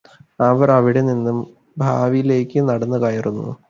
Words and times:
അവർ 0.39 0.69
അവിടെ 0.71 1.01
നിന്നും 1.01 1.37
ഭാവിയിലേക്ക് 1.77 2.59
നടന്നു 2.69 2.99
കയറുന്നു 3.03 3.51